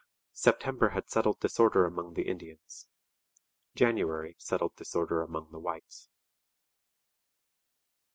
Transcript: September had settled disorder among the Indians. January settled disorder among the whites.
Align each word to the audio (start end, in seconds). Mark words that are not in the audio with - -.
September 0.33 0.89
had 0.89 1.11
settled 1.11 1.39
disorder 1.39 1.85
among 1.85 2.15
the 2.15 2.23
Indians. 2.27 2.87
January 3.75 4.33
settled 4.39 4.75
disorder 4.75 5.21
among 5.21 5.51
the 5.51 5.59
whites. 5.59 6.09